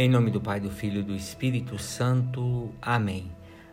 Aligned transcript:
Em 0.00 0.08
nome 0.08 0.30
do 0.30 0.40
Pai, 0.40 0.60
do 0.60 0.70
Filho 0.70 1.00
e 1.00 1.02
do 1.02 1.12
Espírito 1.12 1.76
Santo. 1.76 2.72
Amém. 2.80 3.32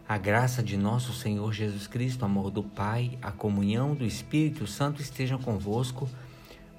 A 0.10 0.18
graça 0.18 0.64
de 0.64 0.76
nosso 0.76 1.14
Senhor 1.14 1.54
Jesus 1.54 1.86
Cristo, 1.86 2.26
amor 2.26 2.50
do 2.50 2.64
Pai, 2.64 3.16
a 3.22 3.32
comunhão 3.32 3.94
do 3.94 4.04
Espírito 4.04 4.66
Santo 4.66 5.04
estejam 5.04 5.38
convosco. 5.38 6.10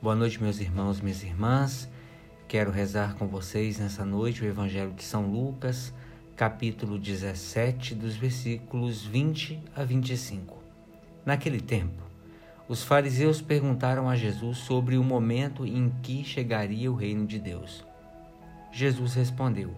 Boa 0.03 0.17
noite, 0.17 0.43
meus 0.43 0.59
irmãos, 0.59 1.01
minhas 1.01 1.23
irmãs. 1.23 1.89
Quero 2.49 2.73
rezar 2.73 3.15
com 3.15 3.29
vocês 3.29 3.79
nessa 3.79 4.05
noite 4.05 4.43
o 4.43 4.49
Evangelho 4.49 4.91
de 4.91 5.05
São 5.05 5.31
Lucas, 5.31 5.95
capítulo 6.35 6.99
17, 6.99 7.95
dos 7.95 8.17
versículos 8.17 9.05
20 9.05 9.61
a 9.77 9.85
25. 9.85 10.59
Naquele 11.25 11.61
tempo, 11.61 12.03
os 12.69 12.83
fariseus 12.83 13.41
perguntaram 13.41 14.09
a 14.09 14.17
Jesus 14.17 14.59
sobre 14.59 14.99
o 14.99 15.05
momento 15.05 15.65
em 15.65 15.89
que 16.03 16.25
chegaria 16.25 16.91
o 16.91 16.97
reino 16.97 17.25
de 17.25 17.39
Deus. 17.39 17.85
Jesus 18.77 19.15
respondeu: 19.15 19.71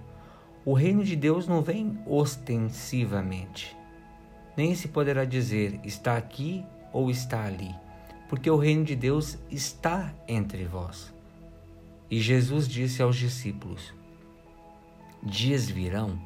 O 0.65 0.73
reino 0.73 1.05
de 1.05 1.15
Deus 1.15 1.47
não 1.47 1.63
vem 1.63 1.97
ostensivamente. 2.05 3.77
Nem 4.57 4.75
se 4.75 4.89
poderá 4.89 5.25
dizer 5.25 5.79
está 5.85 6.17
aqui 6.17 6.65
ou 6.93 7.09
está 7.09 7.45
ali, 7.45 7.73
porque 8.29 8.51
o 8.51 8.57
reino 8.57 8.85
de 8.85 8.97
Deus 8.97 9.39
está 9.53 10.13
entre 10.27 10.65
vós. 10.65 11.15
E 12.11 12.21
Jesus 12.21 12.67
disse 12.67 13.01
aos 13.01 13.15
discípulos: 13.15 13.95
Dias 15.23 15.71
virão 15.71 16.19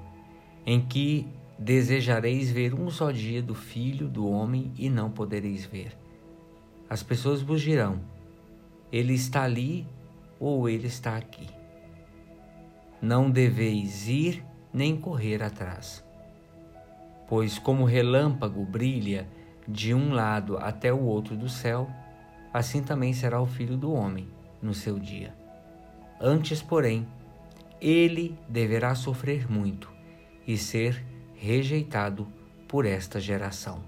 em 0.65 0.81
que 0.81 1.29
desejareis 1.59 2.51
ver 2.51 2.73
um 2.73 2.89
só 2.89 3.11
dia 3.11 3.43
do 3.43 3.55
Filho 3.55 4.09
do 4.09 4.27
Homem 4.27 4.73
e 4.79 4.89
não 4.89 5.11
podereis 5.11 5.67
ver. 5.67 5.95
As 6.89 7.03
pessoas 7.03 7.43
vos 7.43 7.61
dirão: 7.61 8.01
Ele 8.91 9.13
está 9.13 9.43
ali 9.43 9.87
ou 10.41 10.71
ele 10.71 10.87
está 10.87 11.19
aqui 11.19 11.61
não 13.03 13.29
deveis 13.29 14.09
ir 14.09 14.45
nem 14.73 14.97
correr 14.97 15.43
atrás. 15.43 16.05
Pois 17.29 17.59
como 17.59 17.85
relâmpago 17.85 18.65
brilha 18.65 19.29
de 19.67 19.93
um 19.93 20.13
lado 20.13 20.57
até 20.57 20.93
o 20.93 21.03
outro 21.03 21.37
do 21.37 21.49
céu, 21.49 21.91
assim 22.55 22.81
também 22.83 23.13
será 23.13 23.41
o 23.41 23.47
filho 23.47 23.77
do 23.77 23.93
homem 23.93 24.29
no 24.63 24.73
seu 24.73 24.99
dia. 25.01 25.35
Antes, 26.21 26.63
porém, 26.63 27.07
ele 27.81 28.39
deverá 28.49 28.95
sofrer 28.95 29.51
muito 29.51 29.91
e 30.47 30.57
ser 30.57 31.05
rejeitado 31.35 32.29
por 32.69 32.87
esta 32.87 33.19
geração. 33.21 33.83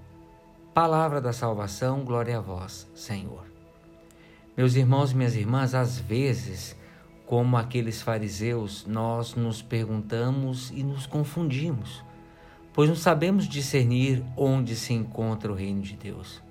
Palavra 0.74 1.20
da 1.20 1.32
salvação, 1.32 2.04
glória 2.04 2.38
a 2.38 2.40
vós, 2.40 2.90
Senhor. 2.96 3.44
Meus 4.56 4.74
irmãos 4.74 5.12
e 5.12 5.16
minhas 5.16 5.36
irmãs, 5.36 5.74
às 5.74 5.98
vezes 5.98 6.76
como 7.27 7.56
aqueles 7.56 8.03
fariseus, 8.03 8.86
nós 8.86 9.34
nos 9.34 9.62
perguntamos 9.62 10.70
e 10.70 10.83
nos 10.83 11.06
confundimos, 11.06 12.05
pois 12.72 12.89
não 12.89 12.97
sabemos 12.97 13.48
discernir 13.48 14.22
onde 14.36 14.77
se 14.77 14.92
encontra 14.92 15.50
o 15.50 15.55
reino 15.55 15.80
de 15.80 15.97
Deus. 15.97 16.42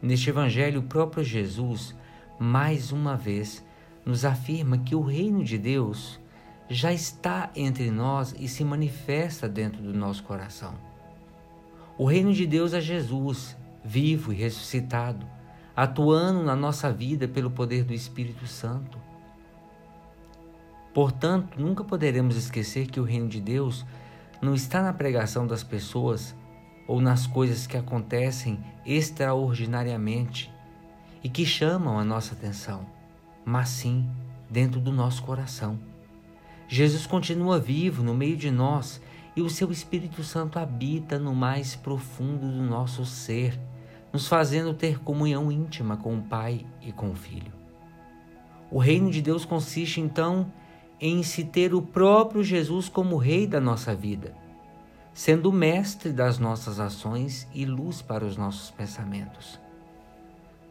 Neste 0.00 0.30
Evangelho, 0.30 0.80
o 0.80 0.84
próprio 0.84 1.24
Jesus, 1.24 1.94
mais 2.38 2.92
uma 2.92 3.16
vez, 3.16 3.64
nos 4.04 4.24
afirma 4.24 4.78
que 4.78 4.94
o 4.94 5.00
reino 5.00 5.44
de 5.44 5.58
Deus 5.58 6.20
já 6.68 6.92
está 6.92 7.50
entre 7.54 7.90
nós 7.90 8.34
e 8.38 8.48
se 8.48 8.64
manifesta 8.64 9.48
dentro 9.48 9.82
do 9.82 9.92
nosso 9.92 10.22
coração. 10.22 10.74
O 11.98 12.06
reino 12.06 12.32
de 12.32 12.46
Deus 12.46 12.72
é 12.72 12.80
Jesus, 12.80 13.56
vivo 13.84 14.32
e 14.32 14.36
ressuscitado, 14.36 15.26
atuando 15.76 16.42
na 16.42 16.56
nossa 16.56 16.90
vida 16.92 17.28
pelo 17.28 17.50
poder 17.50 17.84
do 17.84 17.92
Espírito 17.92 18.46
Santo. 18.46 18.98
Portanto, 20.94 21.58
nunca 21.58 21.82
poderemos 21.82 22.36
esquecer 22.36 22.86
que 22.86 23.00
o 23.00 23.04
reino 23.04 23.28
de 23.28 23.40
Deus 23.40 23.84
não 24.40 24.54
está 24.54 24.82
na 24.82 24.92
pregação 24.92 25.46
das 25.46 25.62
pessoas 25.62 26.34
ou 26.86 27.00
nas 27.00 27.26
coisas 27.26 27.66
que 27.66 27.76
acontecem 27.76 28.58
extraordinariamente 28.84 30.52
e 31.22 31.28
que 31.28 31.46
chamam 31.46 31.98
a 31.98 32.04
nossa 32.04 32.34
atenção, 32.34 32.84
mas 33.44 33.68
sim 33.68 34.06
dentro 34.50 34.80
do 34.80 34.92
nosso 34.92 35.22
coração. 35.22 35.78
Jesus 36.68 37.06
continua 37.06 37.58
vivo 37.58 38.02
no 38.02 38.14
meio 38.14 38.36
de 38.36 38.50
nós 38.50 39.00
e 39.34 39.40
o 39.40 39.48
seu 39.48 39.70
Espírito 39.70 40.22
Santo 40.22 40.58
habita 40.58 41.18
no 41.18 41.34
mais 41.34 41.74
profundo 41.74 42.50
do 42.50 42.62
nosso 42.62 43.06
ser, 43.06 43.58
nos 44.12 44.26
fazendo 44.26 44.74
ter 44.74 44.98
comunhão 44.98 45.50
íntima 45.50 45.96
com 45.96 46.16
o 46.16 46.22
Pai 46.22 46.66
e 46.82 46.92
com 46.92 47.10
o 47.10 47.14
Filho. 47.14 47.52
O 48.70 48.78
reino 48.78 49.10
de 49.10 49.22
Deus 49.22 49.44
consiste 49.44 50.00
então 50.00 50.50
em 51.04 51.24
se 51.24 51.42
ter 51.42 51.74
o 51.74 51.82
próprio 51.82 52.44
Jesus 52.44 52.88
como 52.88 53.16
Rei 53.16 53.44
da 53.44 53.60
nossa 53.60 53.92
vida, 53.92 54.36
sendo 55.12 55.52
mestre 55.52 56.12
das 56.12 56.38
nossas 56.38 56.78
ações 56.78 57.48
e 57.52 57.64
luz 57.64 58.00
para 58.00 58.24
os 58.24 58.36
nossos 58.36 58.70
pensamentos. 58.70 59.58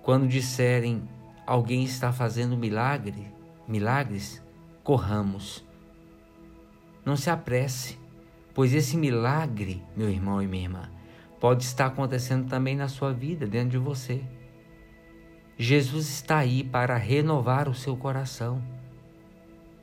Quando 0.02 0.30
disserem 0.30 1.04
alguém 1.46 1.84
está 1.84 2.14
fazendo 2.14 2.56
milagre, 2.56 3.28
milagres, 3.68 4.42
corramos. 4.86 5.66
Não 7.04 7.18
se 7.18 7.30
apresse, 7.30 8.00
pois 8.54 8.74
esse 8.74 8.96
milagre, 8.96 9.84
meu 9.98 10.10
irmão 10.10 10.42
e 10.42 10.48
minha 10.48 10.64
irmã, 10.64 10.90
pode 11.42 11.66
estar 11.66 11.88
acontecendo 11.88 12.48
também 12.48 12.74
na 12.78 12.88
sua 12.88 13.12
vida, 13.12 13.46
dentro 13.46 13.72
de 13.72 13.78
você. 13.78 14.24
Jesus 15.58 16.08
está 16.08 16.38
aí 16.38 16.64
para 16.64 16.96
renovar 16.96 17.68
o 17.68 17.76
seu 17.76 17.98
coração 17.98 18.64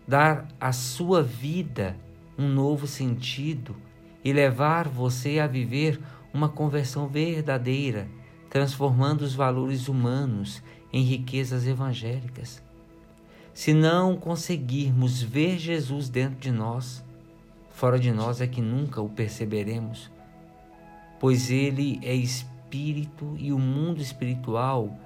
dar 0.08 0.48
à 0.58 0.72
sua 0.72 1.22
vida 1.22 1.94
um 2.38 2.48
novo 2.48 2.86
sentido 2.86 3.76
e 4.24 4.32
levar 4.32 4.88
você 4.88 5.38
a 5.38 5.46
viver 5.46 6.00
uma 6.32 6.48
conversão 6.48 7.06
verdadeira, 7.06 8.08
transformando 8.48 9.20
os 9.20 9.34
valores 9.34 9.86
humanos 9.86 10.62
em 10.91 11.02
riquezas 11.02 11.66
evangélicas. 11.66 12.62
Se 13.52 13.74
não 13.74 14.16
conseguirmos 14.16 15.20
ver 15.20 15.58
Jesus 15.58 16.08
dentro 16.08 16.38
de 16.38 16.50
nós, 16.50 17.04
fora 17.69 17.98
de 17.98 18.10
nós 18.10 18.40
é 18.40 18.46
que 18.46 18.62
nunca 18.62 19.02
o 19.02 19.10
perceberemos, 19.10 20.10
pois 21.20 21.50
ele 21.50 22.00
é 22.02 22.14
espírito 22.14 23.34
e 23.36 23.52
o 23.52 23.58
mundo 23.58 24.00
espiritual 24.00 24.96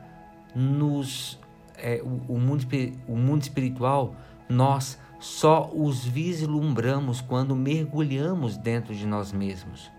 nos 0.54 1.40
é, 1.76 2.00
o, 2.04 2.34
o, 2.34 2.38
mundo, 2.38 2.64
o 3.08 3.16
mundo 3.16 3.42
espiritual 3.42 4.14
nós 4.52 4.98
só 5.18 5.70
os 5.72 6.04
vislumbramos 6.04 7.20
quando 7.20 7.56
mergulhamos 7.56 8.56
dentro 8.56 8.94
de 8.94 9.06
nós 9.06 9.32
mesmos. 9.32 9.90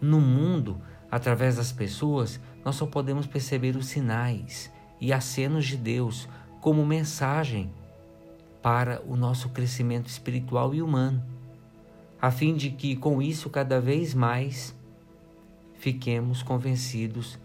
No 0.00 0.20
mundo, 0.20 0.80
através 1.10 1.56
das 1.56 1.70
pessoas, 1.70 2.40
nós 2.64 2.74
só 2.74 2.86
podemos 2.86 3.26
perceber 3.26 3.76
os 3.76 3.86
sinais 3.86 4.72
e 5.00 5.12
acenos 5.12 5.66
de 5.66 5.76
Deus 5.76 6.28
como 6.60 6.84
mensagem 6.84 7.70
para 8.60 9.02
o 9.06 9.16
nosso 9.16 9.48
crescimento 9.50 10.06
espiritual 10.08 10.74
e 10.74 10.82
humano, 10.82 11.22
a 12.20 12.30
fim 12.30 12.54
de 12.54 12.70
que 12.70 12.96
com 12.96 13.20
isso 13.20 13.50
cada 13.50 13.80
vez 13.80 14.14
mais 14.14 14.74
fiquemos 15.74 16.42
convencidos 16.42 17.38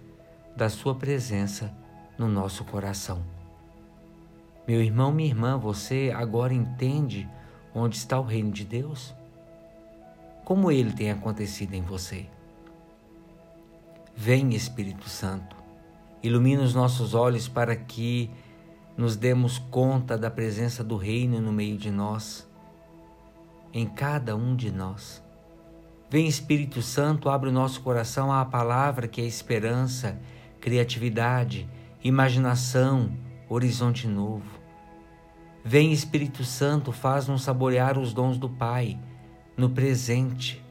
da 0.55 0.69
Sua 0.69 0.95
presença 0.95 1.73
no 2.17 2.27
nosso 2.27 2.63
coração. 2.63 3.36
Meu 4.67 4.81
irmão, 4.81 5.13
minha 5.13 5.29
irmã, 5.29 5.57
você 5.57 6.13
agora 6.13 6.53
entende 6.53 7.25
onde 7.73 7.95
está 7.95 8.19
o 8.19 8.23
reino 8.23 8.51
de 8.51 8.65
Deus? 8.65 9.15
Como 10.43 10.69
ele 10.69 10.91
tem 10.91 11.09
acontecido 11.09 11.73
em 11.73 11.81
você? 11.81 12.25
Vem, 14.13 14.53
Espírito 14.53 15.07
Santo, 15.07 15.55
ilumina 16.21 16.63
os 16.63 16.75
nossos 16.75 17.13
olhos 17.13 17.47
para 17.47 17.77
que 17.77 18.29
nos 18.97 19.15
demos 19.15 19.57
conta 19.57 20.17
da 20.17 20.29
presença 20.29 20.83
do 20.83 20.97
reino 20.97 21.39
no 21.39 21.53
meio 21.53 21.77
de 21.77 21.89
nós, 21.89 22.45
em 23.71 23.85
cada 23.85 24.35
um 24.35 24.53
de 24.53 24.69
nós. 24.69 25.23
Vem, 26.09 26.27
Espírito 26.27 26.81
Santo, 26.81 27.29
abre 27.29 27.47
o 27.47 27.53
nosso 27.53 27.79
coração 27.81 28.33
à 28.33 28.43
palavra 28.43 29.07
que 29.07 29.21
é 29.21 29.25
esperança, 29.25 30.19
criatividade, 30.59 31.69
imaginação, 32.03 33.11
horizonte 33.49 34.07
novo. 34.07 34.56
Vem 35.69 35.91
Espírito 35.91 36.45
Santo, 36.45 36.93
faz-nos 36.93 37.41
saborear 37.41 37.97
os 37.97 38.13
dons 38.13 38.37
do 38.37 38.47
Pai 38.47 38.97
no 39.57 39.69
presente. 39.69 40.63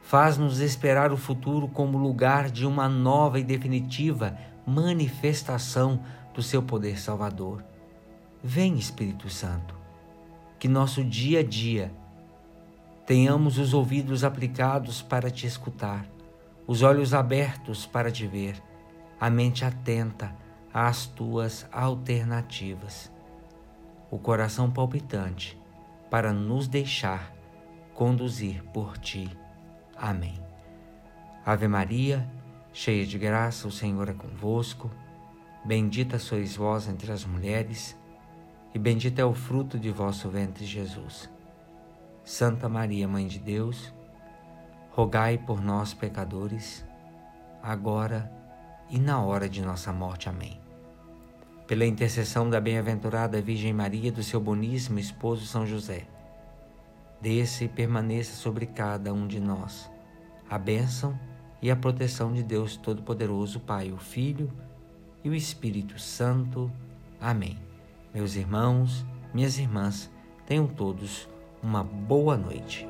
Faz-nos 0.00 0.60
esperar 0.60 1.10
o 1.10 1.16
futuro 1.16 1.66
como 1.66 1.98
lugar 1.98 2.48
de 2.48 2.64
uma 2.64 2.88
nova 2.88 3.40
e 3.40 3.42
definitiva 3.42 4.38
manifestação 4.64 6.00
do 6.32 6.40
seu 6.44 6.62
poder 6.62 7.00
salvador. 7.00 7.64
Vem 8.40 8.78
Espírito 8.78 9.28
Santo, 9.28 9.74
que 10.60 10.68
nosso 10.68 11.02
dia 11.02 11.40
a 11.40 11.42
dia 11.42 11.92
tenhamos 13.04 13.58
os 13.58 13.74
ouvidos 13.74 14.22
aplicados 14.22 15.02
para 15.02 15.28
te 15.28 15.44
escutar, 15.44 16.06
os 16.68 16.82
olhos 16.82 17.12
abertos 17.12 17.84
para 17.84 18.12
te 18.12 18.28
ver, 18.28 18.62
a 19.20 19.28
mente 19.28 19.64
atenta 19.64 20.36
às 20.72 21.04
tuas 21.04 21.66
alternativas 21.72 23.17
o 24.10 24.18
coração 24.18 24.70
palpitante 24.70 25.58
para 26.10 26.32
nos 26.32 26.66
deixar 26.66 27.32
conduzir 27.94 28.62
por 28.72 28.96
ti. 28.96 29.28
Amém. 29.96 30.38
Ave 31.44 31.66
Maria, 31.66 32.28
cheia 32.72 33.04
de 33.04 33.18
graça, 33.18 33.66
o 33.66 33.72
Senhor 33.72 34.08
é 34.08 34.12
convosco. 34.12 34.90
Bendita 35.64 36.18
sois 36.18 36.54
vós 36.54 36.88
entre 36.88 37.10
as 37.10 37.24
mulheres, 37.24 37.98
e 38.72 38.78
bendito 38.78 39.18
é 39.18 39.24
o 39.24 39.34
fruto 39.34 39.78
de 39.78 39.90
vosso 39.90 40.28
ventre, 40.28 40.64
Jesus. 40.64 41.28
Santa 42.22 42.68
Maria, 42.68 43.08
Mãe 43.08 43.26
de 43.26 43.38
Deus, 43.38 43.92
rogai 44.90 45.38
por 45.38 45.60
nós, 45.60 45.92
pecadores, 45.92 46.84
agora 47.62 48.30
e 48.88 48.98
na 48.98 49.20
hora 49.20 49.48
de 49.48 49.62
nossa 49.62 49.92
morte. 49.92 50.28
Amém. 50.28 50.67
Pela 51.68 51.84
intercessão 51.84 52.48
da 52.48 52.58
bem-aventurada 52.62 53.42
Virgem 53.42 53.74
Maria, 53.74 54.10
do 54.10 54.22
seu 54.22 54.40
boníssimo 54.40 54.98
esposo 54.98 55.44
São 55.44 55.66
José, 55.66 56.06
desça 57.20 57.62
e 57.62 57.68
permaneça 57.68 58.34
sobre 58.36 58.64
cada 58.64 59.12
um 59.12 59.26
de 59.26 59.38
nós 59.38 59.90
a 60.48 60.56
bênção 60.58 61.20
e 61.60 61.70
a 61.70 61.76
proteção 61.76 62.32
de 62.32 62.42
Deus 62.42 62.78
Todo-Poderoso, 62.78 63.60
Pai, 63.60 63.92
o 63.92 63.98
Filho 63.98 64.50
e 65.22 65.28
o 65.28 65.34
Espírito 65.34 65.98
Santo. 65.98 66.72
Amém. 67.20 67.58
Meus 68.14 68.34
irmãos, 68.34 69.04
minhas 69.34 69.58
irmãs, 69.58 70.10
tenham 70.46 70.66
todos 70.66 71.28
uma 71.62 71.84
boa 71.84 72.34
noite. 72.34 72.88